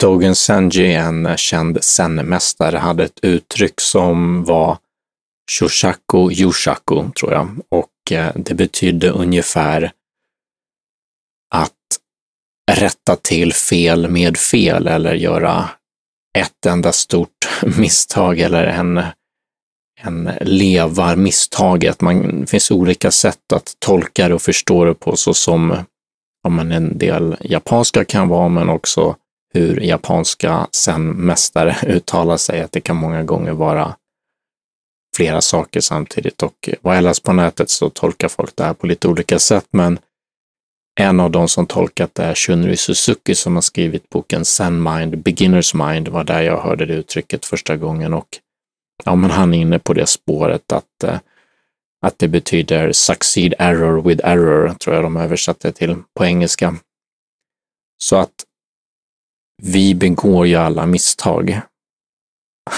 Dogen 0.00 0.34
Senji, 0.34 0.94
en 0.94 1.36
känd 1.36 1.84
zen-mästare, 1.84 2.78
hade 2.78 3.04
ett 3.04 3.18
uttryck 3.22 3.80
som 3.80 4.44
var 4.44 4.78
Shoshaku 5.50 6.30
Yoshaku, 6.32 7.10
tror 7.20 7.32
jag. 7.32 7.48
Och 7.68 8.12
eh, 8.12 8.32
det 8.34 8.54
betydde 8.54 9.10
ungefär 9.10 9.92
att 11.54 11.72
rätta 12.72 13.16
till 13.16 13.52
fel 13.52 14.10
med 14.10 14.36
fel 14.36 14.86
eller 14.86 15.14
göra 15.14 15.68
ett 16.38 16.66
enda 16.66 16.92
stort 16.92 17.48
misstag 17.78 18.38
eller 18.40 18.66
en, 18.66 19.02
en 20.00 20.30
levar 20.40 21.16
misstaget. 21.16 22.00
Man, 22.00 22.40
det 22.40 22.46
finns 22.46 22.70
olika 22.70 23.10
sätt 23.10 23.52
att 23.52 23.74
tolka 23.78 24.28
det 24.28 24.34
och 24.34 24.42
förstå 24.42 24.84
det 24.84 24.94
på, 24.94 25.16
så 25.16 25.34
som 25.34 25.76
ja, 26.42 26.50
men 26.50 26.72
en 26.72 26.98
del 26.98 27.36
japanska 27.40 28.04
kan 28.04 28.28
vara, 28.28 28.48
men 28.48 28.68
också 28.68 29.16
hur 29.54 29.80
japanska 29.80 30.66
zen-mästare 30.72 31.76
uttalar 31.86 32.36
sig, 32.36 32.60
att 32.60 32.72
det 32.72 32.80
kan 32.80 32.96
många 32.96 33.22
gånger 33.22 33.52
vara 33.52 33.96
flera 35.16 35.40
saker 35.40 35.80
samtidigt. 35.80 36.42
Och 36.42 36.68
vad 36.80 36.96
jag 36.96 37.04
läst 37.04 37.22
på 37.22 37.32
nätet 37.32 37.70
så 37.70 37.90
tolkar 37.90 38.28
folk 38.28 38.56
det 38.56 38.64
här 38.64 38.74
på 38.74 38.86
lite 38.86 39.08
olika 39.08 39.38
sätt, 39.38 39.66
men 39.70 39.98
en 41.00 41.20
av 41.20 41.30
de 41.30 41.48
som 41.48 41.66
tolkat 41.66 42.14
det 42.14 42.22
är 42.22 42.34
Shunri 42.34 42.76
Suzuki 42.76 43.34
som 43.34 43.54
har 43.54 43.62
skrivit 43.62 44.08
boken 44.08 44.44
Zen 44.44 44.82
Mind, 44.82 45.14
Beginner's 45.14 45.88
Mind, 45.88 46.08
var 46.08 46.24
där 46.24 46.42
jag 46.42 46.60
hörde 46.60 46.86
det 46.86 46.94
uttrycket 46.94 47.46
första 47.46 47.76
gången 47.76 48.14
och 48.14 48.28
ja, 49.04 49.14
men 49.14 49.30
han 49.30 49.54
är 49.54 49.58
inne 49.58 49.78
på 49.78 49.92
det 49.92 50.06
spåret 50.06 50.72
att, 50.72 51.04
eh, 51.04 51.18
att 52.06 52.18
det 52.18 52.28
betyder 52.28 52.92
succeed 52.92 53.54
error 53.58 54.02
with 54.02 54.28
error, 54.28 54.74
tror 54.74 54.96
jag 54.96 55.04
de 55.04 55.16
översatte 55.16 55.72
till 55.72 55.96
på 56.14 56.24
engelska. 56.24 56.76
Så 57.98 58.16
att 58.16 58.44
vi 59.62 59.94
begår 59.94 60.46
ju 60.46 60.56
alla 60.56 60.86
misstag. 60.86 61.60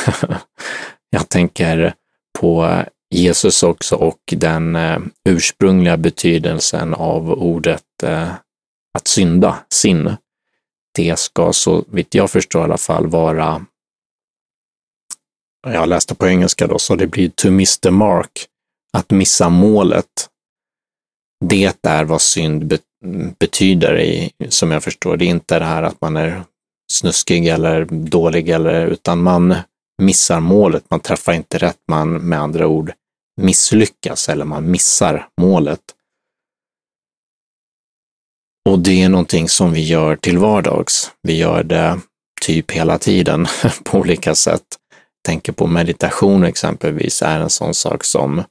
jag 1.11 1.29
tänker 1.29 1.95
på 2.39 2.85
Jesus 3.15 3.63
också 3.63 3.97
och 3.97 4.21
den 4.27 4.77
eh, 4.77 4.99
ursprungliga 5.29 5.97
betydelsen 5.97 6.95
av 6.95 7.31
ordet 7.31 8.03
eh, 8.03 8.35
att 8.99 9.09
synda, 9.09 9.59
sin. 9.75 10.17
Det 10.95 11.19
ska 11.19 11.53
så 11.53 11.85
vitt 11.89 12.15
jag 12.15 12.31
förstår 12.31 12.61
i 12.61 12.65
alla 12.65 12.79
fall 12.79 13.07
vara, 13.07 13.67
jag 15.67 15.89
läste 15.89 16.15
på 16.15 16.29
engelska 16.29 16.67
då, 16.67 16.79
så 16.79 16.97
det 16.97 17.07
blir 17.07 17.29
to 17.29 17.51
miss 17.51 17.79
the 17.79 17.91
mark, 17.91 18.47
att 18.93 19.11
missa 19.11 19.49
målet. 19.49 20.29
Det 21.45 21.87
är 21.87 22.05
vad 22.05 22.23
synd 22.23 22.79
betyder, 23.39 24.01
i, 24.01 24.33
som 24.49 24.71
jag 24.71 24.85
förstår. 24.85 25.17
Det 25.17 25.25
är 25.25 25.29
inte 25.29 25.59
det 25.59 25.65
här 25.65 25.83
att 25.83 26.01
man 26.01 26.17
är 26.17 26.45
snuskig 26.93 27.47
eller 27.47 27.85
dålig, 27.91 28.49
eller, 28.49 28.87
utan 28.87 29.23
man 29.23 29.55
missar 30.03 30.41
målet, 30.41 30.85
man 30.91 31.01
träffar 31.01 31.33
inte 31.33 31.59
rätt, 31.59 31.79
man 31.89 32.13
med 32.13 32.41
andra 32.41 32.67
ord 32.67 32.93
misslyckas 33.41 34.29
eller 34.29 34.45
man 34.45 34.71
missar 34.71 35.29
målet. 35.41 35.81
Och 38.69 38.79
det 38.79 39.03
är 39.03 39.09
någonting 39.09 39.49
som 39.49 39.73
vi 39.73 39.81
gör 39.81 40.17
till 40.17 40.39
vardags. 40.39 41.11
Vi 41.23 41.37
gör 41.37 41.63
det 41.63 42.01
typ 42.43 42.71
hela 42.71 42.99
tiden 42.99 43.47
på 43.85 43.99
olika 43.99 44.35
sätt. 44.35 44.65
Tänker 45.27 45.53
på 45.53 45.67
meditation 45.67 46.45
exempelvis 46.45 47.23
är 47.23 47.41
en 47.41 47.51
sån 47.51 47.75
sak 47.75 48.05
som 48.05 48.43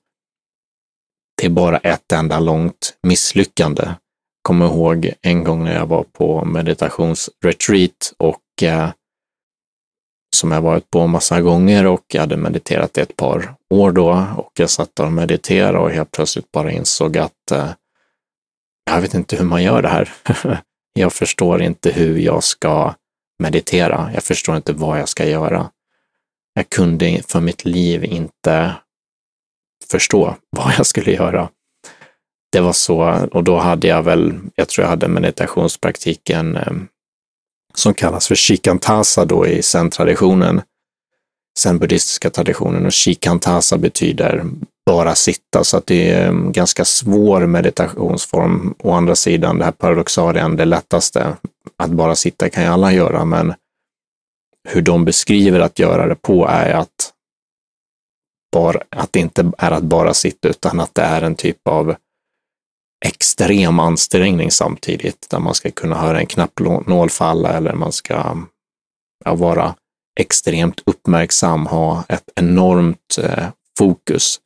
det 1.42 1.46
är 1.46 1.50
bara 1.50 1.78
ett 1.78 2.12
enda 2.12 2.40
långt 2.40 2.98
misslyckande. 3.04 3.90
Kommer 4.42 4.66
ihåg 4.66 5.14
en 5.22 5.44
gång 5.44 5.64
när 5.64 5.76
jag 5.76 5.86
var 5.86 6.04
på 6.04 6.46
meditationsretreat 6.46 8.14
och 8.18 8.64
eh, 8.64 8.90
som 10.36 10.52
jag 10.52 10.62
varit 10.62 10.92
på 10.92 11.08
massa 11.08 11.42
gånger 11.42 11.86
och 11.86 12.06
jag 12.08 12.22
hade 12.22 12.38
mediterat 12.38 12.98
i 12.98 13.02
ett 13.02 13.16
par 13.16 13.56
år 13.70 13.92
då 13.92 14.26
och 14.38 14.52
jag 14.60 14.70
satt 14.70 15.00
och 15.00 15.12
mediterade 15.12 15.78
och 15.78 15.92
helt 15.92 16.12
plötsligt 16.12 16.52
bara 16.52 16.72
insåg 16.72 17.18
att 17.18 17.52
eh, 17.52 17.70
jag 18.86 19.02
vet 19.02 19.14
inte 19.14 19.36
hur 19.36 19.46
man 19.46 19.64
gör 19.64 19.82
det 19.82 19.88
här. 19.88 20.14
jag 20.94 21.14
förstår 21.14 21.62
inte 21.62 21.92
hur 21.92 22.18
jag 22.18 22.44
ska 22.44 22.94
meditera. 23.40 24.12
Jag 24.14 24.24
förstår 24.24 24.56
inte 24.56 24.74
vad 24.74 25.00
jag 25.00 25.10
ska 25.10 25.26
göra. 25.26 25.72
Jag 26.54 26.70
kunde 26.70 27.22
för 27.28 27.40
mitt 27.42 27.66
liv 27.66 28.06
inte 28.06 28.76
förstå 29.92 30.36
vad 30.50 30.74
jag 30.78 30.86
skulle 30.86 31.12
göra. 31.12 31.50
Det 32.52 32.62
var 32.62 32.74
så, 32.74 33.28
och 33.32 33.44
då 33.44 33.58
hade 33.58 33.88
jag 33.88 34.04
väl, 34.04 34.40
jag 34.56 34.70
tror 34.70 34.84
jag 34.84 34.90
hade 34.90 35.08
meditationspraktiken 35.08 36.56
eh, 36.56 36.74
som 37.74 37.94
kallas 37.94 38.28
för 38.28 38.36
shikantasa 38.36 39.26
då 39.26 39.48
i 39.48 39.64
zen-traditionen, 39.64 40.62
zen-buddhistiska 41.60 42.30
traditionen. 42.30 42.86
Och 42.86 42.94
shikantasa 42.94 43.78
betyder 43.78 44.46
bara 44.86 45.16
sitta, 45.16 45.64
så 45.64 45.78
att 45.78 45.86
det 45.86 46.10
är 46.10 46.28
en 46.28 46.52
ganska 46.52 46.86
svår 46.86 47.46
meditationsform. 47.46 48.76
Å 48.80 48.92
andra 48.92 49.16
sidan, 49.16 49.58
det 49.58 49.66
här 49.66 49.72
paradoxarien, 49.72 50.56
det 50.56 50.66
lättaste. 50.66 51.38
Att 51.78 51.90
bara 51.90 52.16
sitta 52.16 52.50
kan 52.50 52.64
ju 52.64 52.70
alla 52.70 52.94
göra, 52.94 53.26
men 53.26 53.54
hur 54.70 54.82
de 54.82 55.06
beskriver 55.06 55.60
att 55.60 55.80
göra 55.80 56.08
det 56.08 56.16
på 56.16 56.48
är 56.48 56.74
att, 56.74 57.14
bara, 58.52 58.82
att 58.90 59.14
det 59.14 59.20
inte 59.20 59.52
är 59.58 59.72
att 59.72 59.84
bara 59.84 60.14
sitta, 60.14 60.48
utan 60.48 60.80
att 60.80 60.96
det 60.96 61.02
är 61.02 61.22
en 61.22 61.36
typ 61.36 61.68
av 61.68 61.96
extrem 63.06 63.80
ansträngning 63.80 64.52
samtidigt, 64.52 65.30
där 65.30 65.40
man 65.40 65.56
ska 65.56 65.72
kunna 65.72 65.96
höra 65.96 66.20
en 66.20 66.26
knappnål 66.26 67.10
falla 67.10 67.54
eller 67.54 67.74
man 67.74 67.92
ska 67.92 68.38
ja, 69.26 69.36
vara 69.36 69.76
extremt 70.20 70.82
uppmärksam, 70.86 71.66
ha 71.66 72.04
ett 72.10 72.30
enormt 72.36 73.18
eh, 73.24 73.48
fokus. 73.78 74.40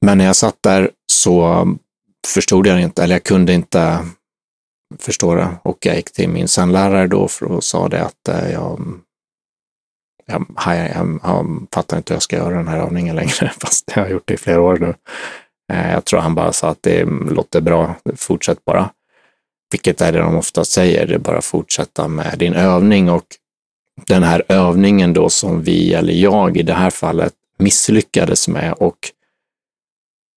Men 0.00 0.18
när 0.18 0.24
jag 0.24 0.36
satt 0.36 0.62
där 0.62 0.90
så 1.06 1.66
förstod 2.26 2.66
jag 2.66 2.80
inte, 2.80 3.02
eller 3.02 3.14
jag 3.14 3.24
kunde 3.24 3.52
inte 3.52 4.06
förstå 4.98 5.34
det. 5.34 5.48
Och 5.62 5.86
jag 5.86 5.96
gick 5.96 6.12
till 6.12 6.28
min 6.28 6.48
sömnlärare 6.48 7.06
då 7.06 7.28
och 7.40 7.64
sa 7.64 7.88
det 7.88 8.04
att 8.04 8.28
eh, 8.28 8.52
jag, 8.52 8.80
jag, 10.26 10.46
jag, 10.66 10.90
jag, 10.94 11.20
jag 11.22 11.66
fattar 11.72 11.96
inte 11.96 12.12
hur 12.12 12.16
jag 12.16 12.22
ska 12.22 12.36
göra 12.36 12.56
den 12.56 12.68
här 12.68 12.78
övningen 12.78 13.16
längre, 13.16 13.52
fast 13.60 13.92
jag 13.94 14.02
har 14.02 14.10
gjort 14.10 14.26
det 14.26 14.34
i 14.34 14.38
flera 14.38 14.60
år 14.60 14.78
nu. 14.78 14.94
Eh, 15.72 15.92
jag 15.92 16.04
tror 16.04 16.20
han 16.20 16.34
bara 16.34 16.52
sa 16.52 16.68
att 16.68 16.82
det 16.82 17.04
låter 17.04 17.60
bra, 17.60 17.94
fortsätt 18.16 18.64
bara. 18.64 18.90
Vilket 19.70 20.00
är 20.00 20.12
det 20.12 20.18
de 20.18 20.36
ofta 20.36 20.64
säger, 20.64 21.06
det 21.06 21.14
är 21.14 21.18
bara 21.18 21.42
fortsätta 21.42 22.08
med 22.08 22.38
din 22.38 22.54
övning 22.54 23.10
och 23.10 23.26
den 24.06 24.22
här 24.22 24.42
övningen 24.48 25.12
då 25.12 25.28
som 25.28 25.62
vi, 25.62 25.94
eller 25.94 26.12
jag 26.12 26.56
i 26.56 26.62
det 26.62 26.74
här 26.74 26.90
fallet, 26.90 27.32
misslyckades 27.58 28.48
med 28.48 28.72
och 28.72 28.98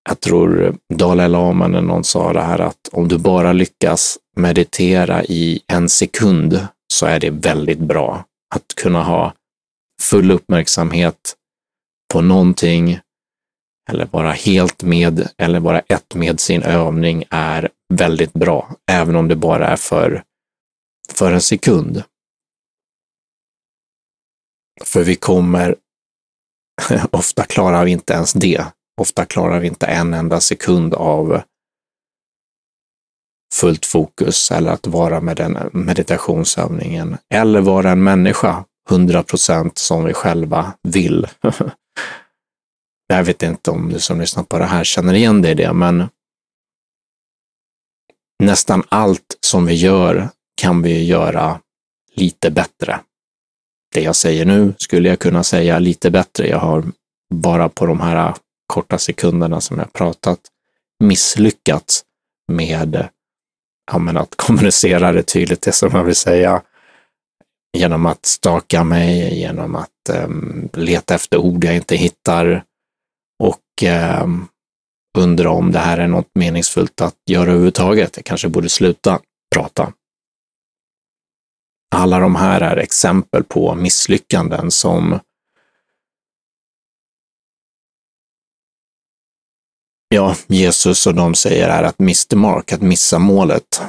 jag 0.10 0.20
tror 0.20 0.76
Dalai 0.94 1.30
Lama 1.30 1.66
eller 1.66 1.82
någon 1.82 2.04
sa 2.04 2.34
det 2.34 2.42
här 2.42 2.60
att 2.60 2.90
om 2.92 3.08
du 3.08 3.18
bara 3.18 3.54
lyckas 3.54 4.18
meditera 4.36 5.24
i 5.24 5.62
en 5.68 5.90
sekund 5.90 6.68
så 6.94 7.06
är 7.06 7.20
det 7.20 7.30
väldigt 7.30 7.80
bra. 7.80 8.26
Att 8.56 8.76
kunna 8.76 9.04
ha 9.04 9.34
full 10.02 10.32
uppmärksamhet 10.32 11.36
på 12.14 12.22
någonting 12.22 13.00
eller 13.90 14.08
vara 14.12 14.32
helt 14.32 14.84
med 14.84 15.30
eller 15.38 15.60
vara 15.60 15.80
ett 15.80 16.16
med 16.16 16.40
sin 16.40 16.64
övning 16.64 17.24
är 17.30 17.70
väldigt 17.94 18.34
bra, 18.34 18.76
även 18.92 19.16
om 19.16 19.28
det 19.28 19.36
bara 19.36 19.68
är 19.68 19.76
för, 19.76 20.24
för 21.14 21.32
en 21.32 21.42
sekund. 21.42 22.04
För 24.84 25.04
vi 25.04 25.16
kommer, 25.16 25.76
ofta 27.12 27.44
klarar 27.44 27.86
vi 27.86 27.92
inte 27.92 28.14
ens 28.14 28.34
det. 28.34 28.66
Ofta 29.02 29.26
klarar 29.26 29.60
vi 29.60 29.68
inte 29.68 29.86
en 29.86 30.14
enda 30.14 30.40
sekund 30.40 30.94
av 30.94 31.42
fullt 33.54 33.86
fokus 33.86 34.52
eller 34.52 34.72
att 34.72 34.88
vara 34.88 35.22
med 35.22 35.38
den 35.38 35.70
meditationsövningen 35.74 37.18
eller 37.34 37.62
vara 37.62 37.92
en 37.92 38.04
människa 38.04 38.66
100 38.90 39.24
procent 39.24 39.78
som 39.78 40.06
vi 40.06 40.14
själva 40.14 40.74
vill. 40.84 41.28
Jag 43.08 43.24
vet 43.24 43.44
inte 43.44 43.72
om 43.72 43.90
du 43.90 44.00
som 44.00 44.20
lyssnar 44.20 44.44
på 44.44 44.58
det 44.58 44.66
här 44.66 44.84
känner 44.84 45.14
igen 45.14 45.42
dig 45.42 45.52
i 45.52 45.56
det, 45.56 45.74
men 45.74 46.10
nästan 48.44 48.84
allt 48.90 49.38
som 49.40 49.66
vi 49.66 49.74
gör 49.74 50.30
kan 50.62 50.82
vi 50.82 51.06
göra 51.06 51.60
lite 52.16 52.52
bättre. 52.52 53.00
Det 53.94 54.02
jag 54.02 54.16
säger 54.16 54.46
nu 54.46 54.74
skulle 54.78 55.10
jag 55.10 55.20
kunna 55.20 55.44
säga 55.44 55.80
lite 55.80 56.12
bättre. 56.12 56.48
Jag 56.48 56.60
har 56.60 56.84
bara 57.34 57.70
på 57.70 57.86
de 57.86 58.00
här 58.00 58.36
korta 58.68 58.98
sekunderna 58.98 59.62
som 59.62 59.80
jag 59.80 59.94
pratat 59.94 60.40
misslyckats 61.00 62.04
med 62.48 63.08
ja, 63.92 64.20
att 64.20 64.36
kommunicera 64.36 65.12
det 65.12 65.24
tydligt, 65.24 65.62
det 65.62 65.72
som 65.72 65.92
jag 65.94 66.04
vill 66.04 66.16
säga, 66.16 66.62
genom 67.78 68.06
att 68.06 68.26
staka 68.26 68.84
mig, 68.84 69.40
genom 69.40 69.76
att 69.76 70.10
um, 70.10 70.70
leta 70.74 71.16
efter 71.16 71.38
ord 71.38 71.64
jag 71.64 71.76
inte 71.76 71.96
hittar, 71.96 72.64
eh, 73.84 74.28
undra 75.18 75.50
om 75.50 75.72
det 75.72 75.80
här 75.80 75.98
är 75.98 76.08
något 76.08 76.30
meningsfullt 76.36 77.02
att 77.02 77.16
göra 77.30 77.50
överhuvudtaget. 77.50 78.14
Jag 78.16 78.26
kanske 78.26 78.50
borde 78.50 78.70
sluta 78.70 79.20
prata. 79.56 79.94
alla 81.96 82.20
de 82.20 82.36
här 82.36 82.62
är 82.62 82.78
exempel 82.78 83.44
på 83.44 83.76
misslyckanden 83.76 84.72
som 84.72 85.20
ja, 90.10 90.36
Jesus 90.48 91.08
och 91.08 91.16
de 91.16 91.36
säger 91.36 91.70
är 91.70 91.84
att 91.84 92.00
miss 92.00 92.26
the 92.26 92.36
mark, 92.36 92.72
att 92.72 92.82
missa 92.82 93.20
målet. 93.20 93.82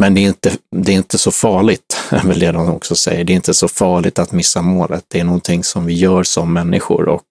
Men 0.00 0.14
det 0.14 0.20
är, 0.20 0.28
inte, 0.28 0.56
det 0.76 0.92
är 0.92 0.96
inte 0.96 1.18
så 1.18 1.30
farligt, 1.30 2.00
är 2.10 2.26
väl 2.26 2.38
det 2.38 2.52
de 2.52 2.70
också 2.70 2.96
säger. 2.96 3.24
Det 3.24 3.32
är 3.32 3.34
inte 3.34 3.54
så 3.54 3.68
farligt 3.68 4.18
att 4.18 4.32
missa 4.32 4.62
målet. 4.62 5.04
Det 5.08 5.20
är 5.20 5.24
någonting 5.24 5.64
som 5.64 5.86
vi 5.86 5.94
gör 5.94 6.22
som 6.22 6.52
människor 6.52 7.08
och 7.08 7.22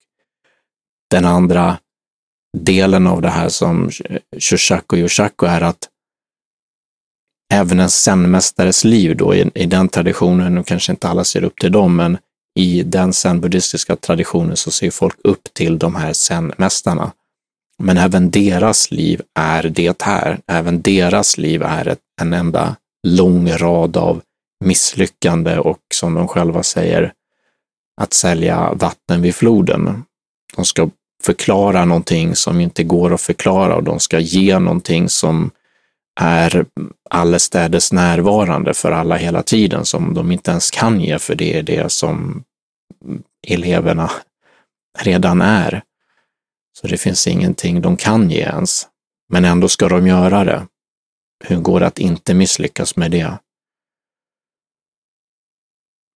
den 1.12 1.26
andra 1.26 1.78
delen 2.58 3.08
av 3.08 3.22
det 3.22 3.30
här 3.30 3.50
som 3.50 3.90
Shushaku 4.40 4.98
Yoshaku 4.98 5.46
är 5.46 5.62
att 5.62 5.90
även 7.54 7.80
en 7.80 7.90
zenmästares 7.90 8.84
liv 8.84 9.18
då, 9.18 9.36
i, 9.36 9.52
i 9.56 9.66
den 9.66 9.90
traditionen, 9.90 10.58
och 10.58 10.68
kanske 10.68 10.92
inte 10.92 11.08
alla 11.08 11.24
ser 11.24 11.44
upp 11.44 11.60
till 11.60 11.72
dem, 11.72 11.96
men 11.96 12.18
i 12.60 12.84
den 12.84 13.14
zen-buddhistiska 13.14 13.96
traditionen 13.96 14.58
så 14.58 14.72
ser 14.72 14.92
folk 14.92 15.16
upp 15.24 15.54
till 15.54 15.80
de 15.80 15.96
här 15.96 16.14
zenmästarna. 16.14 17.12
Men 17.84 17.98
även 17.98 18.32
deras 18.32 18.92
liv 18.92 19.22
är 19.40 19.64
det 19.64 20.02
här. 20.02 20.40
Även 20.48 20.82
deras 20.82 21.38
liv 21.38 21.64
är 21.64 21.88
ett, 21.88 22.00
en 22.22 22.34
enda 22.34 22.76
lång 23.08 23.52
rad 23.52 23.98
av 23.98 24.22
misslyckande 24.66 25.58
och 25.58 25.80
som 25.94 26.14
de 26.14 26.28
själva 26.28 26.64
säger, 26.64 27.14
att 28.02 28.14
sälja 28.14 28.74
vatten 28.74 29.22
vid 29.22 29.36
floden. 29.36 30.04
De 30.56 30.66
ska 30.66 30.90
förklara 31.24 31.86
någonting 31.86 32.36
som 32.36 32.62
inte 32.62 32.84
går 32.84 33.14
att 33.14 33.22
förklara 33.22 33.76
och 33.76 33.84
de 33.84 34.00
ska 34.00 34.20
ge 34.20 34.60
någonting 34.60 35.10
som 35.10 35.52
är 36.20 36.66
allestädes 37.10 37.94
närvarande 37.94 38.74
för 38.74 38.92
alla 38.92 39.16
hela 39.16 39.44
tiden, 39.44 39.86
som 39.86 40.14
de 40.14 40.32
inte 40.32 40.52
ens 40.52 40.72
kan 40.72 41.02
ge, 41.02 41.20
för 41.20 41.36
det 41.36 41.58
är 41.58 41.64
det 41.64 41.92
som 41.92 42.44
eleverna 43.48 44.12
redan 45.00 45.42
är. 45.42 45.84
Så 46.80 46.88
det 46.88 46.98
finns 46.98 47.28
ingenting 47.28 47.82
de 47.82 47.98
kan 47.98 48.30
ge 48.30 48.42
ens, 48.42 48.88
men 49.30 49.46
ändå 49.46 49.68
ska 49.68 49.90
de 49.90 50.08
göra 50.08 50.44
det. 50.44 50.68
Hur 51.44 51.58
går 51.58 51.80
det 51.80 51.88
att 51.88 52.00
inte 52.00 52.34
misslyckas 52.34 52.96
med 52.96 53.12
det? 53.12 53.38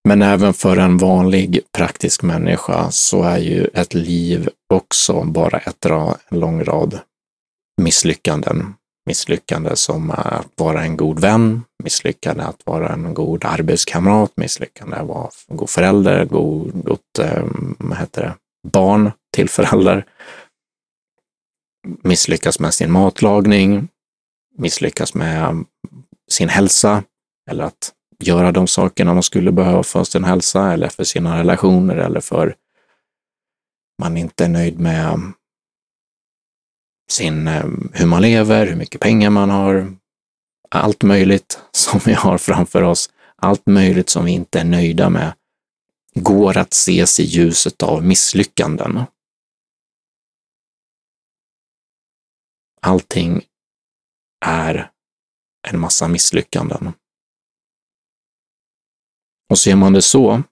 Men 0.07 0.21
även 0.21 0.53
för 0.53 0.77
en 0.77 0.97
vanlig 0.97 1.59
praktisk 1.77 2.21
människa 2.23 2.91
så 2.91 3.23
är 3.23 3.37
ju 3.37 3.65
ett 3.65 3.93
liv 3.93 4.49
också 4.73 5.23
bara 5.23 5.57
ett 5.57 5.85
en 5.85 6.39
lång 6.39 6.63
rad 6.63 6.99
misslyckanden. 7.81 8.73
Misslyckande 9.05 9.75
som 9.75 10.11
att 10.11 10.47
vara 10.55 10.83
en 10.83 10.97
god 10.97 11.19
vän, 11.19 11.63
misslyckande 11.83 12.43
att 12.43 12.61
vara 12.65 12.89
en 12.89 13.13
god 13.13 13.45
arbetskamrat, 13.45 14.31
misslyckande 14.35 14.95
att 14.95 15.07
vara 15.07 15.29
en 15.47 15.57
god 15.57 15.69
förälder, 15.69 16.25
god, 16.25 16.83
gott 16.83 17.19
ehm, 17.19 17.75
vad 17.79 17.97
heter 17.97 18.21
det, 18.21 18.35
barn 18.69 19.11
till 19.35 19.49
förälder, 19.49 20.05
misslyckas 22.03 22.59
med 22.59 22.73
sin 22.73 22.91
matlagning, 22.91 23.87
misslyckas 24.57 25.13
med 25.13 25.65
sin 26.31 26.49
hälsa 26.49 27.03
eller 27.51 27.63
att 27.63 27.93
göra 28.19 28.51
de 28.51 28.67
sakerna 28.67 29.13
man 29.13 29.23
skulle 29.23 29.51
behöva 29.51 29.83
för 29.83 30.03
sin 30.03 30.23
hälsa 30.23 30.73
eller 30.73 30.89
för 30.89 31.03
sina 31.03 31.39
relationer 31.39 31.95
eller 31.95 32.19
för 32.19 32.55
man 34.01 34.17
inte 34.17 34.45
är 34.45 34.49
nöjd 34.49 34.79
med 34.79 35.33
sin, 37.09 37.47
eh, 37.47 37.65
hur 37.93 38.05
man 38.05 38.21
lever, 38.21 38.67
hur 38.67 38.75
mycket 38.75 39.01
pengar 39.01 39.29
man 39.29 39.49
har, 39.49 39.95
allt 40.69 41.03
möjligt 41.03 41.59
som 41.71 41.99
vi 42.05 42.13
har 42.13 42.37
framför 42.37 42.81
oss, 42.81 43.09
allt 43.35 43.65
möjligt 43.65 44.09
som 44.09 44.25
vi 44.25 44.31
inte 44.31 44.59
är 44.59 44.63
nöjda 44.63 45.09
med, 45.09 45.33
går 46.15 46.57
att 46.57 46.73
ses 46.73 47.19
i 47.19 47.23
ljuset 47.23 47.83
av 47.83 48.03
misslyckanden. 48.03 49.01
Allting 52.81 53.41
är 54.45 54.91
en 55.67 55.79
massa 55.79 56.07
misslyckanden. 56.07 56.93
Och 59.49 59.59
ser 59.59 59.75
man 59.75 59.93
det 59.93 60.01
så, 60.01 60.43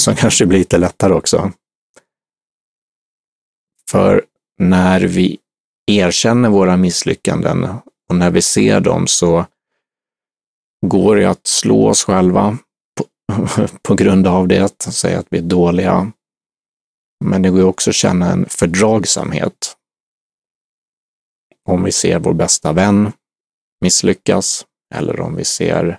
så 0.00 0.14
kanske 0.14 0.44
det 0.44 0.48
blir 0.48 0.58
lite 0.58 0.78
lättare 0.78 1.12
också. 1.12 1.52
För 3.90 4.24
när 4.58 5.00
vi 5.00 5.38
erkänner 5.86 6.48
våra 6.48 6.76
misslyckanden 6.76 7.64
och 8.08 8.16
när 8.16 8.30
vi 8.30 8.42
ser 8.42 8.80
dem 8.80 9.06
så 9.06 9.46
går 10.86 11.16
det 11.16 11.30
att 11.30 11.46
slå 11.46 11.88
oss 11.88 12.04
själva 12.04 12.58
på, 12.96 13.06
på 13.82 13.94
grund 13.94 14.26
av 14.26 14.48
det, 14.48 14.82
säga 14.82 15.18
att 15.18 15.26
vi 15.30 15.38
är 15.38 15.42
dåliga. 15.42 16.12
Men 17.24 17.42
det 17.42 17.50
går 17.50 17.62
också 17.62 17.90
att 17.90 17.96
känna 17.96 18.32
en 18.32 18.46
fördragsamhet. 18.48 19.76
Om 21.68 21.84
vi 21.84 21.92
ser 21.92 22.18
vår 22.18 22.32
bästa 22.32 22.72
vän 22.72 23.12
misslyckas 23.80 24.66
eller 24.92 25.20
om 25.20 25.36
vi 25.36 25.44
ser 25.44 25.98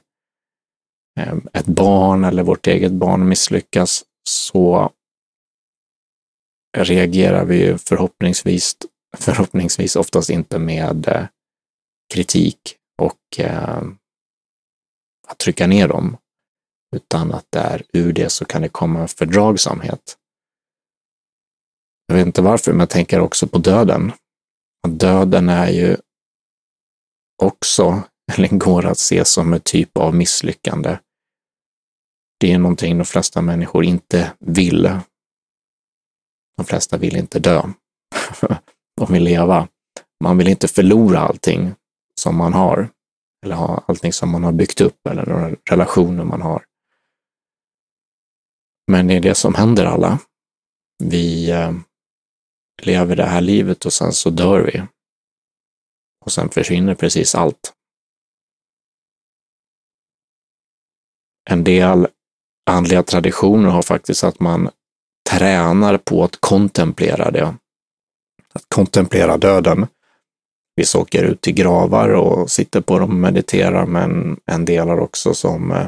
eh, 1.19 1.36
ett 1.54 1.66
barn 1.66 2.24
eller 2.24 2.44
vårt 2.44 2.68
eget 2.68 2.92
barn 2.92 3.28
misslyckas 3.28 4.04
så 4.30 4.92
reagerar 6.78 7.45
vi 7.45 7.78
förhoppningsvis, 7.78 8.78
förhoppningsvis 9.18 9.95
oftast 9.95 10.30
inte 10.30 10.60
med 10.60 11.07
eh, 11.07 11.25
kritik 12.13 12.60
och 13.01 13.40
eh, 13.40 13.84
att 15.28 15.38
trycka 15.38 15.68
ner 15.68 15.88
dem, 15.88 16.18
utan 16.96 17.34
att 17.34 17.51
där 17.51 17.84
ur 17.94 18.13
det 18.13 18.30
så 18.30 18.46
kan 18.46 18.62
det 18.62 18.69
komma 18.69 19.01
en 19.01 19.07
fördragsamhet. 19.07 20.18
Jag 22.07 22.16
vet 22.16 22.25
inte 22.25 22.42
varför, 22.42 22.72
men 22.72 22.80
jag 22.80 22.89
tänker 22.89 23.19
också 23.19 23.48
på 23.48 23.57
döden. 23.57 24.12
Döden 24.88 25.50
är 25.50 25.69
ju 25.69 25.98
också, 27.44 28.04
eller 28.38 28.48
går 28.48 28.86
att 28.86 28.98
se 28.98 29.25
som 29.25 29.54
en 29.54 29.60
typ 29.60 29.98
av 29.98 30.16
misslyckande. 30.16 30.98
Det 32.40 32.52
är 32.52 32.58
någonting 32.58 32.98
de 32.98 33.06
flesta 33.06 33.42
människor 33.42 33.84
inte 33.84 34.34
vill 34.40 35.00
de 36.58 36.66
flesta 36.66 36.98
vill 36.98 37.16
inte 37.16 37.40
dö. 37.40 37.64
De 38.98 39.14
vill 39.14 39.24
leva. 39.24 39.68
Man 40.24 40.38
vill 40.38 40.48
inte 40.48 40.68
förlora 40.68 41.20
allting 41.20 41.75
som 42.22 42.38
man 42.38 42.54
har, 42.54 42.90
eller 43.46 43.56
ha 43.56 43.84
allting 43.88 44.14
som 44.14 44.30
man 44.30 44.44
har 44.44 44.52
byggt 44.52 44.81
upp, 44.81 45.08
eller 45.08 45.25
några 45.25 45.56
relationer 45.70 46.24
man 46.24 46.42
har. 46.42 46.65
Men 48.92 49.08
det 49.08 49.13
är 49.13 49.20
det 49.20 49.36
som 49.36 49.56
händer 49.56 49.86
alla. 49.86 50.20
Vi 51.03 51.51
eh, 51.51 51.74
lever 52.82 53.15
det 53.15 53.25
här 53.25 53.42
livet 53.42 53.86
och 53.86 53.94
sen 53.94 54.13
så 54.13 54.30
dör 54.30 54.60
vi. 54.60 54.84
Och 56.25 56.32
sen 56.32 56.50
försvinner 56.50 56.96
precis 56.96 57.36
allt. 57.36 57.74
En 61.50 61.64
del 61.64 62.08
andliga 62.70 63.04
traditioner 63.04 63.70
har 63.70 63.82
faktiskt 63.82 64.24
att 64.24 64.40
man 64.40 64.70
tränar 65.30 65.98
på 65.98 66.24
att 66.24 66.42
kontemplera 66.42 67.32
det. 67.32 67.56
Att 68.54 68.66
kontemplera 68.68 69.38
döden. 69.38 69.88
Vissa 70.76 71.00
åker 71.00 71.24
ut 71.24 71.42
till 71.42 71.54
gravar 71.54 72.10
och 72.10 72.52
sitter 72.52 72.82
på 72.82 73.00
dem 73.00 73.10
och 73.10 73.16
mediterar, 73.16 73.86
men 73.86 74.40
en 74.46 74.66
del 74.66 74.88
har 74.88 75.00
också 75.00 75.34
som 75.34 75.72
eh, 75.72 75.88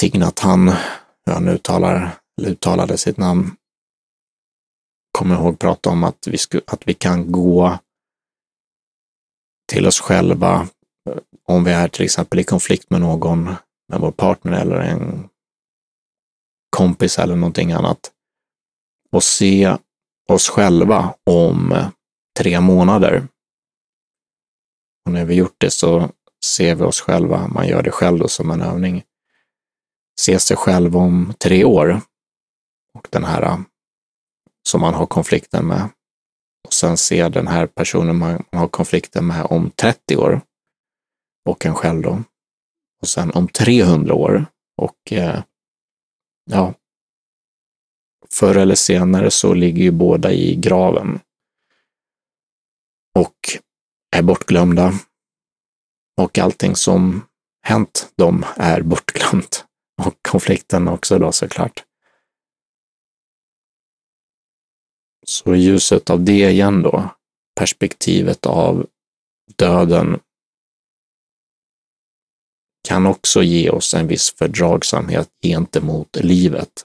Tignatan, 0.00 0.68
hur 1.26 1.32
han 1.32 1.48
uttalar, 1.48 2.10
uttalade 2.42 2.98
sitt 2.98 3.16
namn, 3.16 3.56
kommer 5.18 5.34
ihåg 5.34 5.58
prata 5.58 5.90
om 5.90 6.04
att 6.04 6.26
vi, 6.26 6.38
sku, 6.38 6.60
att 6.66 6.88
vi 6.88 6.94
kan 6.94 7.32
gå 7.32 7.78
till 9.68 9.86
oss 9.86 10.00
själva 10.00 10.68
om 11.44 11.64
vi 11.64 11.72
är 11.72 11.88
till 11.88 12.04
exempel 12.04 12.38
i 12.38 12.44
konflikt 12.44 12.90
med 12.90 13.00
någon, 13.00 13.44
med 13.88 14.00
vår 14.00 14.10
partner 14.10 14.60
eller 14.60 14.76
en 14.76 15.28
kompis 16.70 17.18
eller 17.18 17.36
någonting 17.36 17.72
annat 17.72 18.10
och 19.12 19.24
se 19.24 19.76
oss 20.28 20.48
själva 20.48 21.14
om 21.26 21.74
tre 22.38 22.60
månader. 22.60 23.28
Och 25.06 25.12
när 25.12 25.24
vi 25.24 25.34
gjort 25.34 25.56
det 25.58 25.70
så 25.70 26.10
ser 26.44 26.74
vi 26.74 26.82
oss 26.82 27.00
själva, 27.00 27.48
man 27.48 27.68
gör 27.68 27.82
det 27.82 27.90
själv 27.90 28.18
då 28.18 28.28
som 28.28 28.50
en 28.50 28.62
övning, 28.62 29.02
se 30.20 30.38
sig 30.38 30.56
själv 30.56 30.96
om 30.96 31.34
tre 31.38 31.64
år 31.64 32.00
och 32.94 33.08
den 33.10 33.24
här 33.24 33.42
äh, 33.42 33.58
som 34.68 34.80
man 34.80 34.94
har 34.94 35.06
konflikten 35.06 35.66
med. 35.66 35.88
Och 36.66 36.72
sen 36.72 36.96
se 36.96 37.28
den 37.28 37.46
här 37.46 37.66
personen 37.66 38.18
man 38.18 38.44
har 38.52 38.68
konflikten 38.68 39.26
med 39.26 39.46
om 39.50 39.70
30 39.70 40.16
år 40.16 40.40
och 41.44 41.66
en 41.66 41.74
själv 41.74 42.02
då. 42.02 42.22
Och 43.02 43.08
sen 43.08 43.30
om 43.30 43.48
300 43.48 44.14
år 44.14 44.46
och 44.76 45.12
eh, 45.12 45.42
ja, 46.50 46.74
förr 48.30 48.56
eller 48.56 48.74
senare 48.74 49.30
så 49.30 49.54
ligger 49.54 49.82
ju 49.82 49.90
båda 49.90 50.32
i 50.32 50.56
graven 50.56 51.20
och 53.14 53.36
är 54.16 54.22
bortglömda. 54.22 54.92
Och 56.16 56.38
allting 56.38 56.76
som 56.76 57.26
hänt 57.62 58.12
dem 58.16 58.44
är 58.56 58.82
bortglömt. 58.82 59.64
Och 60.06 60.14
konflikten 60.22 60.88
också 60.88 61.18
då 61.18 61.32
såklart. 61.32 61.84
Så 65.26 65.54
i 65.54 65.58
ljuset 65.58 66.10
av 66.10 66.24
det 66.24 66.50
igen 66.50 66.82
då, 66.82 67.08
perspektivet 67.58 68.46
av 68.46 68.86
döden 69.56 70.20
kan 72.88 73.06
också 73.06 73.42
ge 73.42 73.70
oss 73.70 73.94
en 73.94 74.06
viss 74.06 74.34
fördragsamhet 74.38 75.28
gentemot 75.42 76.16
livet, 76.16 76.84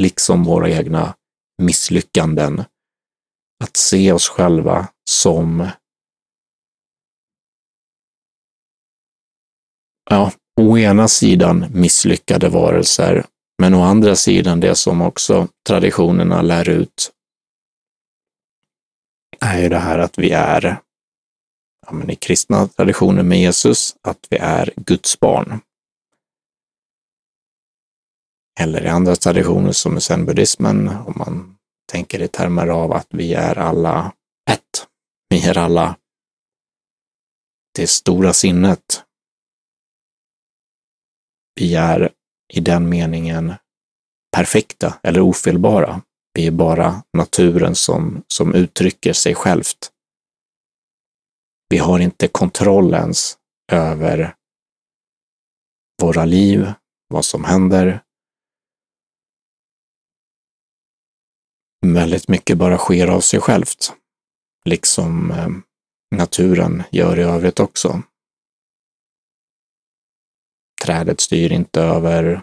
liksom 0.00 0.44
våra 0.44 0.70
egna 0.70 1.14
misslyckanden. 1.62 2.64
Att 3.64 3.76
se 3.76 4.12
oss 4.12 4.28
själva 4.28 4.88
som 5.10 5.68
ja, 10.10 10.32
å 10.60 10.78
ena 10.78 11.08
sidan 11.08 11.66
misslyckade 11.70 12.48
varelser, 12.48 13.26
men 13.62 13.74
å 13.74 13.82
andra 13.82 14.16
sidan 14.16 14.60
det 14.60 14.74
som 14.74 15.02
också 15.02 15.48
traditionerna 15.66 16.42
lär 16.42 16.68
ut 16.68 17.12
är 19.40 19.62
ju 19.62 19.68
det 19.68 19.78
här 19.78 19.98
att 19.98 20.18
vi 20.18 20.30
är 20.30 20.80
ja, 21.86 21.92
men 21.92 22.10
i 22.10 22.16
kristna 22.16 22.68
traditioner 22.68 23.22
med 23.22 23.40
Jesus, 23.40 23.96
att 24.02 24.26
vi 24.30 24.36
är 24.36 24.72
Guds 24.76 25.20
barn. 25.20 25.60
Eller 28.60 28.84
i 28.84 28.88
andra 28.88 29.16
traditioner 29.16 29.72
som 29.72 29.96
i 29.96 30.00
zen-buddhismen, 30.00 30.88
om 30.88 31.14
man 31.16 31.56
tänker 31.92 32.22
i 32.22 32.28
termer 32.28 32.66
av 32.66 32.92
att 32.92 33.06
vi 33.10 33.34
är 33.34 33.58
alla 33.58 34.12
ett. 34.50 34.86
Vi 35.28 35.46
är 35.46 35.58
alla 35.58 35.96
det 37.74 37.86
stora 37.86 38.32
sinnet. 38.32 39.02
Vi 41.54 41.74
är 41.74 42.12
i 42.52 42.60
den 42.60 42.88
meningen 42.88 43.54
perfekta 44.36 44.98
eller 45.02 45.20
ofelbara. 45.20 46.02
Vi 46.34 46.46
är 46.46 46.50
bara 46.50 47.02
naturen 47.12 47.74
som, 47.74 48.22
som 48.28 48.54
uttrycker 48.54 49.12
sig 49.12 49.34
självt. 49.34 49.90
Vi 51.68 51.78
har 51.78 51.98
inte 51.98 52.28
kontroll 52.28 52.94
ens 52.94 53.38
över 53.72 54.34
våra 56.02 56.24
liv, 56.24 56.72
vad 57.08 57.24
som 57.24 57.44
händer. 57.44 58.02
Väldigt 61.86 62.28
mycket 62.28 62.58
bara 62.58 62.78
sker 62.78 63.08
av 63.08 63.20
sig 63.20 63.40
självt, 63.40 63.92
liksom 64.64 65.30
eh, 65.30 65.48
naturen 66.16 66.82
gör 66.90 67.18
i 67.18 67.22
övrigt 67.22 67.60
också. 67.60 68.02
Trädet 70.84 71.20
styr 71.20 71.52
inte 71.52 71.80
över 71.80 72.42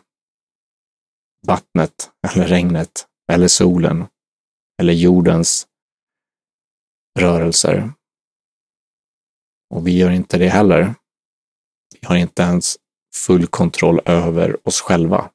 vattnet 1.47 2.11
eller 2.27 2.47
regnet 2.47 3.07
eller 3.31 3.47
solen 3.47 4.05
eller 4.81 4.93
jordens 4.93 5.67
rörelser. 7.19 7.93
Och 9.73 9.87
vi 9.87 9.97
gör 9.97 10.11
inte 10.11 10.37
det 10.37 10.49
heller. 10.49 10.95
Vi 12.01 12.07
har 12.07 12.15
inte 12.15 12.41
ens 12.41 12.77
full 13.15 13.47
kontroll 13.47 13.99
över 14.05 14.67
oss 14.67 14.81
själva. 14.81 15.31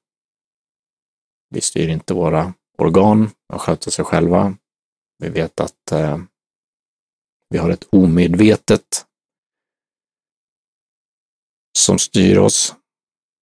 Vi 1.51 1.61
styr 1.61 1.89
inte 1.89 2.15
våra 2.15 2.55
organ, 2.79 3.31
de 3.49 3.59
sköter 3.59 3.91
sig 3.91 4.05
själva. 4.05 4.57
Vi 5.19 5.29
vet 5.29 5.61
att 5.61 5.93
eh, 5.93 6.19
vi 7.49 7.59
har 7.59 7.71
ett 7.71 7.89
omedvetet 7.93 9.07
som 11.79 11.99
styr 11.99 12.39
oss. 12.39 12.75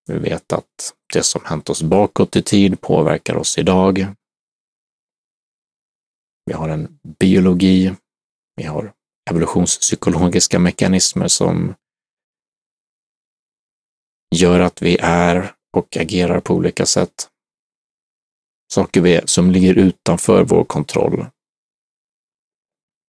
Vi 0.07 0.19
vet 0.19 0.53
att 0.53 0.95
det 1.15 1.23
som 1.23 1.45
hänt 1.45 1.71
oss 1.71 1.83
bakåt 1.83 2.37
i 2.37 2.43
tid 2.43 2.81
påverkar 2.81 3.37
oss 3.37 3.59
idag. 3.59 4.07
Vi 6.45 6.53
har 6.53 6.69
en 6.69 6.99
biologi, 7.19 7.95
vi 8.57 8.65
har 8.65 8.96
evolutionspsykologiska 9.31 10.59
mekanismer 10.59 11.29
som 11.29 11.75
gör 14.35 14.61
att 14.61 14.83
vi 14.83 14.99
är 15.01 15.53
och 15.77 15.97
agerar 15.97 16.41
på 16.41 16.55
olika 16.55 16.87
sätt. 16.87 17.29
Saker 18.73 19.23
som 19.27 19.51
ligger 19.51 19.75
utanför 19.75 20.45
vår 20.45 20.65
kontroll 20.65 21.27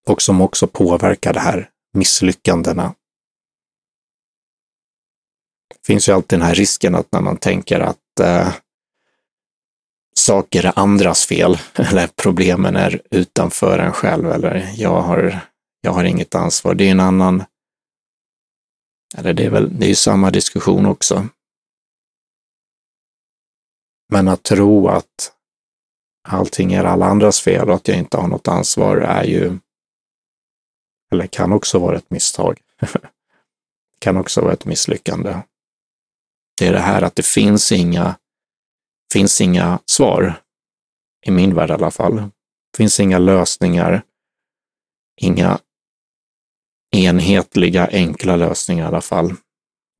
och 0.07 0.21
som 0.21 0.41
också 0.41 0.67
påverkar 0.67 1.33
de 1.33 1.39
här 1.39 1.69
misslyckandena. 1.93 2.95
Det 5.69 5.85
finns 5.87 6.09
ju 6.09 6.13
alltid 6.13 6.39
den 6.39 6.47
här 6.47 6.55
risken 6.55 6.95
att 6.95 7.11
när 7.11 7.21
man 7.21 7.37
tänker 7.37 7.79
att 7.79 8.19
eh, 8.21 8.53
saker 10.17 10.65
är 10.65 10.79
andras 10.79 11.25
fel 11.25 11.57
eller 11.75 12.07
problemen 12.07 12.75
är 12.75 13.01
utanför 13.11 13.79
en 13.79 13.93
själv 13.93 14.31
eller 14.31 14.73
jag 14.75 15.01
har 15.01 15.39
jag 15.87 15.93
har 15.93 16.03
inget 16.03 16.35
ansvar. 16.35 16.75
Det 16.75 16.87
är 16.87 16.91
en 16.91 16.99
annan, 16.99 17.43
eller 19.17 19.33
det 19.33 19.45
är 19.45 19.49
väl, 19.49 19.79
det 19.79 19.85
är 19.85 19.89
ju 19.89 19.95
samma 19.95 20.31
diskussion 20.31 20.85
också. 20.85 21.27
Men 24.09 24.27
att 24.27 24.43
tro 24.43 24.87
att 24.87 25.33
allting 26.27 26.73
är 26.73 26.83
alla 26.83 27.05
andras 27.05 27.41
fel 27.41 27.69
och 27.69 27.75
att 27.75 27.87
jag 27.87 27.97
inte 27.97 28.17
har 28.17 28.27
något 28.27 28.47
ansvar 28.47 28.97
är 28.97 29.23
ju, 29.23 29.59
eller 31.11 31.27
kan 31.27 31.53
också 31.53 31.79
vara 31.79 31.97
ett 31.97 32.09
misstag. 32.09 32.61
kan 33.99 34.17
också 34.17 34.41
vara 34.41 34.53
ett 34.53 34.65
misslyckande. 34.65 35.41
Det 36.57 36.67
är 36.67 36.73
det 36.73 36.79
här 36.79 37.01
att 37.01 37.15
det 37.15 37.25
finns 37.25 37.71
inga, 37.71 38.17
finns 39.13 39.41
inga 39.41 39.79
svar, 39.85 40.41
i 41.25 41.31
min 41.31 41.55
värld 41.55 41.69
i 41.69 41.73
alla 41.73 41.91
fall. 41.91 42.15
Det 42.15 42.77
finns 42.77 42.99
inga 42.99 43.17
lösningar, 43.17 44.01
inga 45.21 45.59
enhetliga, 46.97 47.87
enkla 47.91 48.35
lösningar 48.35 48.83
i 48.83 48.87
alla 48.87 49.01
fall. 49.01 49.33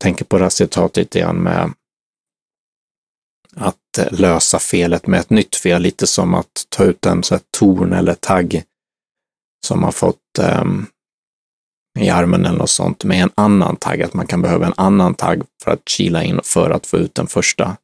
Tänker 0.02 0.26
på 0.26 0.38
det 0.38 0.44
här 0.46 0.50
citatet 0.50 1.16
igen 1.16 1.36
med 1.36 1.74
att 3.56 4.12
lösa 4.12 4.60
felet 4.60 5.08
med 5.08 5.20
ett 5.20 5.30
nytt 5.30 5.56
fel, 5.56 5.82
lite 5.82 6.08
som 6.08 6.34
att 6.34 6.66
ta 6.70 6.84
ut 6.84 7.06
en 7.06 7.24
så 7.24 7.36
här 7.36 7.42
torn 7.58 7.94
eller 7.94 8.14
tagg 8.14 8.64
som 9.66 9.82
man 9.82 9.94
fått 9.94 10.40
um, 10.62 10.88
i 12.00 12.10
armen 12.10 12.46
eller 12.46 12.58
något 12.58 12.70
sånt 12.70 13.04
med 13.04 13.24
en 13.24 13.32
annan 13.36 13.76
tagg, 13.76 14.02
att 14.02 14.14
man 14.14 14.28
kan 14.28 14.42
behöva 14.42 14.66
en 14.66 14.74
annan 14.78 15.14
tagg 15.14 15.42
för 15.64 15.72
att 15.72 15.90
kila 15.90 16.24
in 16.24 16.40
för 16.44 16.70
att 16.70 16.86
få 16.86 16.98
ut 16.98 17.16
den 17.16 17.28
första. 17.28 17.78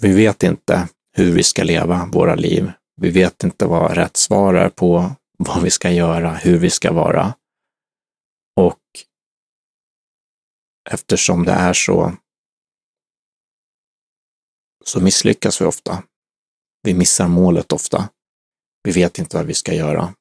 Vi 0.00 0.12
vet 0.12 0.42
inte 0.42 0.88
hur 1.12 1.32
vi 1.32 1.42
ska 1.42 1.64
leva 1.64 2.08
våra 2.12 2.34
liv. 2.34 2.72
Vi 3.00 3.10
vet 3.10 3.44
inte 3.44 3.66
vad 3.66 3.94
rätt 3.96 4.16
svar 4.16 4.54
är 4.54 4.68
på 4.68 5.10
vad 5.38 5.62
vi 5.62 5.70
ska 5.70 5.90
göra, 5.90 6.34
hur 6.34 6.58
vi 6.58 6.70
ska 6.70 6.92
vara. 6.92 7.34
Och 8.56 8.80
eftersom 10.90 11.44
det 11.44 11.52
är 11.52 11.72
så, 11.72 12.16
så 14.84 15.00
misslyckas 15.00 15.60
vi 15.60 15.64
ofta. 15.64 16.02
Vi 16.82 16.94
missar 16.94 17.28
målet 17.28 17.72
ofta. 17.72 18.10
Vi 18.82 18.92
vet 18.92 19.18
inte 19.18 19.36
vad 19.36 19.46
vi 19.46 19.54
ska 19.54 19.74
göra. 19.74 20.14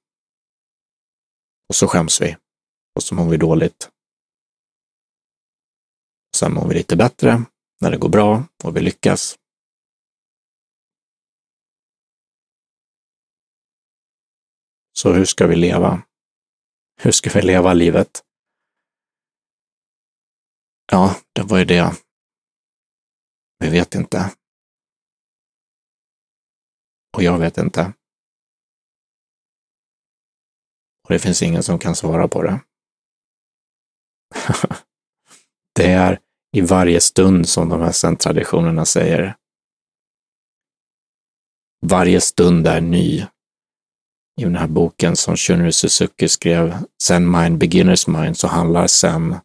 Och 1.69 1.75
så 1.75 1.87
skäms 1.87 2.21
vi. 2.21 2.37
Och 2.95 3.03
så 3.03 3.15
mår 3.15 3.29
vi 3.29 3.37
dåligt. 3.37 3.89
Sen 6.35 6.53
mår 6.53 6.67
vi 6.67 6.73
lite 6.73 6.95
bättre 6.95 7.43
när 7.81 7.91
det 7.91 7.97
går 7.97 8.09
bra 8.09 8.43
och 8.63 8.77
vi 8.77 8.81
lyckas. 8.81 9.35
Så 14.97 15.13
hur 15.13 15.25
ska 15.25 15.47
vi 15.47 15.55
leva? 15.55 16.01
Hur 17.01 17.11
ska 17.11 17.29
vi 17.29 17.41
leva 17.41 17.73
livet? 17.73 18.23
Ja, 20.91 21.15
det 21.33 21.41
var 21.41 21.57
ju 21.57 21.65
det. 21.65 21.91
Vi 23.59 23.69
vet 23.69 23.95
inte. 23.95 24.31
Och 27.13 27.23
jag 27.23 27.39
vet 27.39 27.57
inte. 27.57 27.93
Och 31.03 31.09
det 31.09 31.19
finns 31.19 31.41
ingen 31.41 31.63
som 31.63 31.79
kan 31.79 31.95
svara 31.95 32.27
på 32.27 32.43
det. 32.43 32.59
det 35.75 35.91
är 35.91 36.19
i 36.51 36.61
varje 36.61 37.01
stund 37.01 37.49
som 37.49 37.69
de 37.69 37.81
här 37.81 37.91
zen-traditionerna 37.91 38.85
säger. 38.85 39.35
Varje 41.81 42.21
stund 42.21 42.67
är 42.67 42.81
ny 42.81 43.25
i 44.41 44.43
den 44.43 44.55
här 44.55 44.67
boken 44.67 45.15
som 45.15 45.37
Shunryu 45.37 45.71
Suzuki 45.71 46.27
skrev, 46.27 46.77
Zen 47.03 47.31
Mind, 47.31 47.57
Beginners 47.57 48.07
Mind, 48.07 48.37
så 48.37 48.47
handlar 48.47 48.87
sen 48.87 49.35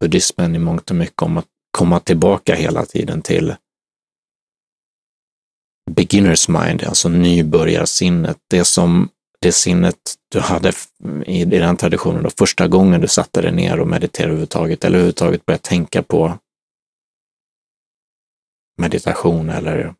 buddhismen 0.00 0.54
i 0.54 0.58
mångt 0.58 0.90
och 0.90 0.96
mycket 0.96 1.22
om 1.22 1.36
att 1.36 1.46
komma 1.70 2.00
tillbaka 2.00 2.54
hela 2.54 2.84
tiden 2.84 3.22
till 3.22 3.54
beginners 5.90 6.48
mind, 6.48 6.82
alltså 6.82 7.08
nybörjarsinnet, 7.08 8.36
det 8.50 8.64
som 8.64 9.08
det 9.40 9.52
sinnet 9.52 10.14
du 10.28 10.40
hade 10.40 10.72
i, 11.26 11.40
i 11.40 11.44
den 11.44 11.76
traditionen, 11.76 12.22
då, 12.22 12.30
första 12.38 12.68
gången 12.68 13.00
du 13.00 13.08
satte 13.08 13.42
dig 13.42 13.52
ner 13.52 13.80
och 13.80 13.88
mediterade 13.88 14.30
överhuvudtaget, 14.30 14.84
eller 14.84 14.96
överhuvudtaget 14.96 15.46
började 15.46 15.62
tänka 15.62 16.02
på 16.02 16.38
meditation 18.78 19.50
eller 19.50 19.94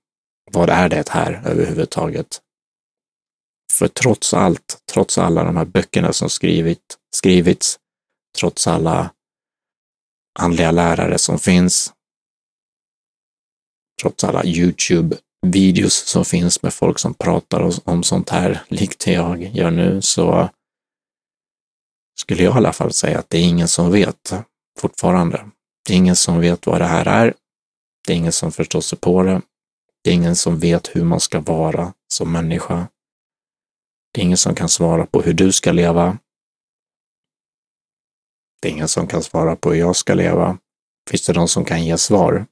vad 0.53 0.71
är 0.71 0.89
det 0.89 1.09
här 1.09 1.43
överhuvudtaget? 1.45 2.41
För 3.73 3.89
trots 3.89 4.35
allt, 4.35 4.83
trots 4.93 5.19
alla 5.19 5.45
de 5.45 5.57
här 5.57 5.65
böckerna 5.65 6.13
som 6.13 6.31
skrivit, 6.31 6.99
skrivits, 7.17 7.79
trots 8.39 8.67
alla 8.67 9.13
andliga 10.39 10.71
lärare 10.71 11.19
som 11.19 11.39
finns, 11.39 11.93
trots 14.03 14.25
alla 14.25 14.45
Youtube-videos 14.45 16.07
som 16.07 16.25
finns 16.25 16.63
med 16.63 16.75
folk 16.75 16.99
som 16.99 17.15
pratar 17.15 17.89
om 17.89 18.03
sånt 18.03 18.31
här, 18.31 18.63
likt 18.69 19.05
det 19.05 19.13
jag 19.13 19.43
gör 19.43 19.71
nu, 19.71 20.03
så 20.03 20.49
skulle 22.21 22.43
jag 22.43 22.55
i 22.55 22.57
alla 22.57 22.73
fall 22.73 22.93
säga 22.93 23.19
att 23.19 23.31
det 23.31 23.39
är 23.39 23.49
ingen 23.49 23.69
som 23.69 23.93
vet 23.93 24.33
fortfarande. 24.81 25.51
Det 25.87 25.93
är 25.93 25.97
ingen 25.97 26.17
som 26.17 26.41
vet 26.41 26.67
vad 26.67 26.81
det 26.81 26.87
här 26.87 27.07
är. 27.07 27.35
Det 28.07 28.13
är 28.13 28.17
ingen 28.17 28.33
som 28.33 28.53
förstår 28.53 28.81
sig 28.81 28.99
på 28.99 29.23
det. 29.23 29.43
Det 30.05 30.11
är 30.11 30.15
ingen 30.15 30.37
som 30.37 30.59
vet 30.59 30.97
hur 30.97 31.05
man 31.05 31.21
ska 31.21 31.41
vara 31.41 31.93
som 32.13 32.33
människa. 32.33 32.89
Det 34.13 34.21
är 34.21 34.25
ingen 34.25 34.39
som 34.39 34.55
kan 34.55 34.69
svara 34.69 35.07
på 35.07 35.23
hur 35.23 35.33
du 35.33 35.53
ska 35.53 35.73
leva. 35.73 36.19
Det 38.61 38.69
är 38.69 38.73
ingen 38.73 38.89
som 38.89 39.07
kan 39.07 39.23
svara 39.23 39.57
på 39.57 39.73
hur 39.73 39.79
jag 39.79 39.97
ska 39.97 40.15
leva. 40.15 40.59
Finns 41.11 41.27
det 41.27 41.33
någon 41.33 41.49
som 41.49 41.65
kan 41.65 41.85
ge 41.85 41.99
svar? 41.99 42.47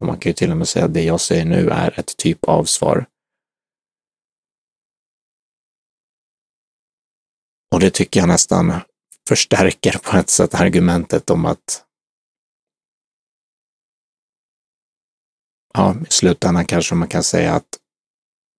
Och 0.00 0.06
man 0.06 0.18
kan 0.18 0.30
ju 0.30 0.34
till 0.34 0.50
och 0.50 0.56
med 0.56 0.68
säga 0.68 0.84
att 0.84 0.94
det 0.94 1.02
jag 1.04 1.20
säger 1.20 1.44
nu 1.44 1.68
är 1.68 1.98
ett 2.00 2.16
typ 2.16 2.44
av 2.44 2.64
svar. 2.64 3.06
Och 7.74 7.80
det 7.80 7.90
tycker 7.90 8.20
jag 8.20 8.28
nästan 8.28 8.72
förstärker 9.28 9.98
på 9.98 10.16
ett 10.16 10.30
sätt 10.30 10.54
argumentet 10.54 11.30
om 11.30 11.46
att 11.46 11.84
ja, 15.74 15.94
i 16.08 16.12
slutändan 16.12 16.66
kanske 16.66 16.94
man 16.94 17.08
kan 17.08 17.22
säga 17.22 17.54
att 17.54 17.78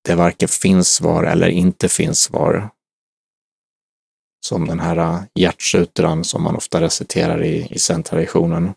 det 0.05 0.15
varken 0.15 0.47
finns 0.47 0.89
svar 0.89 1.23
eller 1.23 1.47
inte 1.47 1.89
finns 1.89 2.21
svar. 2.21 2.69
Som 4.45 4.67
den 4.67 4.79
här 4.79 4.97
äh, 4.97 5.23
hjärtsutran 5.35 6.23
som 6.23 6.43
man 6.43 6.55
ofta 6.55 6.81
reciterar 6.81 7.43
i, 7.43 7.67
i 7.71 7.79
zen-traditionen. 7.79 8.73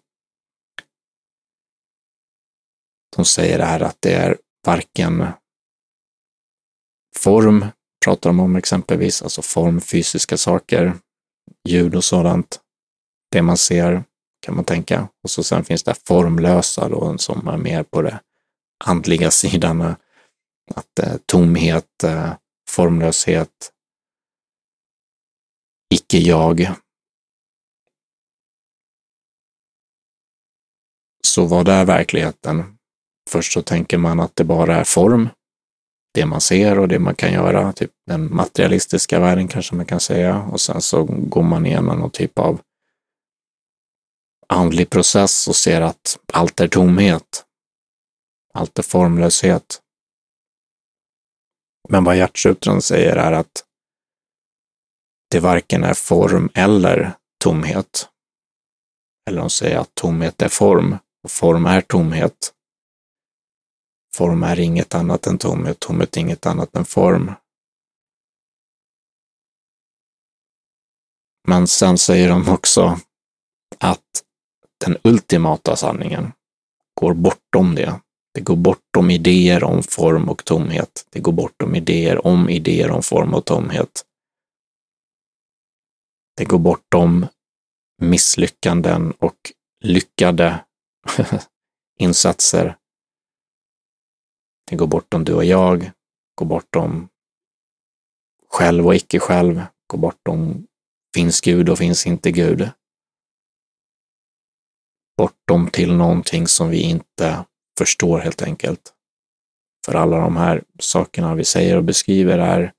De 3.16 3.24
säger 3.24 3.58
här 3.58 3.80
att 3.80 3.96
det 4.00 4.12
är 4.12 4.36
varken 4.66 5.26
form, 7.16 7.66
pratar 8.04 8.30
de 8.30 8.40
om 8.40 8.56
exempelvis, 8.56 9.22
alltså 9.22 9.42
form, 9.42 9.80
fysiska 9.80 10.36
saker, 10.36 10.94
ljud 11.68 11.94
och 11.94 12.04
sådant. 12.04 12.60
Det 13.30 13.42
man 13.42 13.56
ser 13.56 14.04
kan 14.40 14.54
man 14.54 14.64
tänka. 14.64 15.08
Och 15.22 15.30
så 15.30 15.42
sen 15.42 15.64
finns 15.64 15.82
det 15.82 15.94
formlösa 16.06 16.88
då, 16.88 17.18
som 17.18 17.48
är 17.48 17.56
mer 17.56 17.82
på 17.82 18.02
det 18.02 18.20
andliga 18.84 19.30
sidan. 19.40 19.80
Äh, 19.80 19.94
att 20.74 20.98
eh, 20.98 21.16
tomhet, 21.26 22.04
eh, 22.04 22.32
formlöshet, 22.68 23.72
icke-jag. 25.94 26.70
Så 31.26 31.46
vad 31.46 31.68
är 31.68 31.84
verkligheten? 31.84 32.78
Först 33.30 33.52
så 33.52 33.62
tänker 33.62 33.98
man 33.98 34.20
att 34.20 34.36
det 34.36 34.44
bara 34.44 34.76
är 34.76 34.84
form, 34.84 35.28
det 36.14 36.26
man 36.26 36.40
ser 36.40 36.78
och 36.78 36.88
det 36.88 36.98
man 36.98 37.14
kan 37.14 37.32
göra, 37.32 37.72
typ 37.72 37.90
den 38.06 38.34
materialistiska 38.34 39.20
världen 39.20 39.48
kanske 39.48 39.74
man 39.74 39.86
kan 39.86 40.00
säga. 40.00 40.42
Och 40.42 40.60
sen 40.60 40.82
så 40.82 41.04
går 41.04 41.42
man 41.42 41.66
igenom 41.66 41.98
någon 41.98 42.10
typ 42.10 42.38
av 42.38 42.60
andlig 44.48 44.90
process 44.90 45.48
och 45.48 45.56
ser 45.56 45.80
att 45.80 46.18
allt 46.32 46.60
är 46.60 46.68
tomhet. 46.68 47.44
Allt 48.54 48.78
är 48.78 48.82
formlöshet. 48.82 49.80
Men 51.88 52.04
vad 52.04 52.16
hjärtsutran 52.16 52.82
säger 52.82 53.16
är 53.16 53.32
att 53.32 53.64
det 55.30 55.40
varken 55.40 55.84
är 55.84 55.94
form 55.94 56.50
eller 56.54 57.12
tomhet. 57.44 58.08
Eller 59.28 59.40
de 59.40 59.50
säger 59.50 59.78
att 59.78 59.94
tomhet 59.94 60.42
är 60.42 60.48
form 60.48 60.98
och 61.22 61.30
form 61.30 61.66
är 61.66 61.80
tomhet. 61.80 62.54
Form 64.14 64.42
är 64.42 64.60
inget 64.60 64.94
annat 64.94 65.26
än 65.26 65.38
tomhet, 65.38 65.80
tomhet 65.80 66.16
är 66.16 66.20
inget 66.20 66.46
annat 66.46 66.76
än 66.76 66.84
form. 66.84 67.32
Men 71.48 71.66
sen 71.66 71.98
säger 71.98 72.28
de 72.28 72.48
också 72.48 73.00
att 73.78 74.24
den 74.84 74.96
ultimata 75.04 75.76
sanningen 75.76 76.32
går 76.94 77.14
bortom 77.14 77.74
det. 77.74 78.00
Det 78.38 78.44
går 78.44 78.56
bortom 78.56 79.10
idéer 79.10 79.64
om 79.64 79.82
form 79.82 80.28
och 80.28 80.44
tomhet. 80.44 81.06
Det 81.10 81.20
går 81.20 81.32
bortom 81.32 81.74
idéer 81.74 82.26
om 82.26 82.48
idéer 82.48 82.90
om 82.90 83.02
form 83.02 83.34
och 83.34 83.44
tomhet. 83.44 84.04
Det 86.36 86.44
går 86.44 86.58
bortom 86.58 87.26
misslyckanden 88.02 89.12
och 89.12 89.52
lyckade 89.84 90.64
insatser. 91.98 92.76
Det 94.70 94.76
går 94.76 94.86
bortom 94.86 95.24
du 95.24 95.34
och 95.34 95.44
jag, 95.44 95.90
går 96.34 96.46
bortom 96.46 97.08
själv 98.48 98.86
och 98.86 98.94
icke 98.94 99.18
själv, 99.18 99.62
går 99.86 99.98
bortom 99.98 100.66
finns 101.14 101.40
Gud 101.40 101.68
och 101.68 101.78
finns 101.78 102.06
inte 102.06 102.30
Gud. 102.30 102.70
Bortom 105.16 105.70
till 105.70 105.94
någonting 105.94 106.48
som 106.48 106.68
vi 106.68 106.80
inte 106.80 107.44
förstår 107.78 108.18
helt 108.18 108.42
enkelt. 108.42 108.94
För 109.86 109.94
alla 109.94 110.16
de 110.20 110.36
här 110.36 110.64
sakerna 110.78 111.34
vi 111.34 111.44
säger 111.44 111.76
och 111.76 111.84
beskriver 111.84 112.38
är 112.38 112.72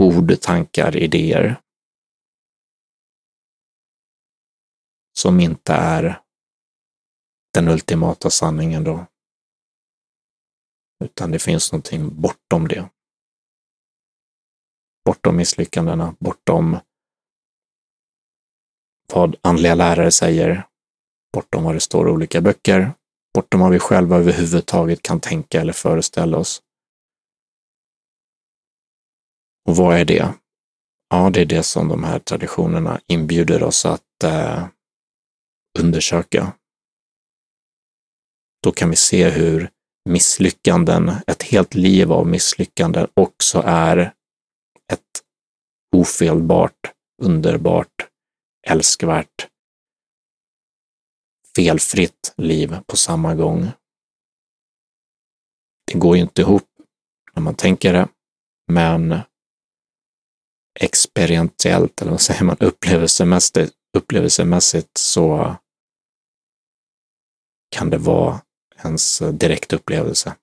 ord, 0.00 0.40
tankar, 0.40 0.96
idéer. 0.96 1.56
Som 5.18 5.40
inte 5.40 5.72
är 5.72 6.22
den 7.54 7.68
ultimata 7.68 8.30
sanningen 8.30 8.84
då. 8.84 9.06
Utan 11.04 11.30
det 11.30 11.38
finns 11.38 11.72
någonting 11.72 12.20
bortom 12.20 12.68
det. 12.68 12.88
Bortom 15.04 15.36
misslyckandena, 15.36 16.16
bortom 16.18 16.78
vad 19.12 19.36
andliga 19.42 19.74
lärare 19.74 20.10
säger, 20.10 20.68
bortom 21.32 21.64
vad 21.64 21.74
det 21.74 21.80
står 21.80 22.08
i 22.08 22.12
olika 22.12 22.40
böcker, 22.40 22.92
bortom 23.34 23.60
vad 23.60 23.70
vi 23.70 23.78
själva 23.78 24.16
överhuvudtaget 24.16 25.02
kan 25.02 25.20
tänka 25.20 25.60
eller 25.60 25.72
föreställa 25.72 26.38
oss. 26.38 26.62
Och 29.68 29.76
vad 29.76 29.96
är 29.96 30.04
det? 30.04 30.34
Ja, 31.10 31.30
det 31.30 31.40
är 31.40 31.46
det 31.46 31.62
som 31.62 31.88
de 31.88 32.04
här 32.04 32.18
traditionerna 32.18 33.00
inbjuder 33.06 33.62
oss 33.62 33.86
att 33.86 34.24
eh, 34.24 34.66
undersöka. 35.78 36.52
Då 38.62 38.72
kan 38.72 38.90
vi 38.90 38.96
se 38.96 39.30
hur 39.30 39.70
misslyckanden, 40.08 41.12
ett 41.26 41.42
helt 41.42 41.74
liv 41.74 42.12
av 42.12 42.26
misslyckanden 42.26 43.08
också 43.14 43.62
är 43.66 43.98
ett 44.92 45.22
ofelbart, 45.96 46.92
underbart, 47.22 48.08
älskvärt 48.68 49.49
felfritt 51.56 52.34
liv 52.36 52.76
på 52.86 52.96
samma 52.96 53.34
gång. 53.34 53.70
Det 55.92 55.98
går 55.98 56.16
ju 56.16 56.22
inte 56.22 56.40
ihop 56.40 56.68
när 57.34 57.42
man 57.42 57.54
tänker 57.54 57.92
det, 57.92 58.08
men 58.72 59.20
experientiellt, 60.80 62.02
eller 62.02 62.10
vad 62.10 62.20
säger 62.20 62.44
man, 62.44 62.56
upplevelsemässigt, 62.60 63.74
upplevelsemässigt 63.98 64.98
så 64.98 65.56
kan 67.70 67.90
det 67.90 67.98
vara 67.98 68.40
ens 68.84 69.18
direktupplevelse. 69.18 70.36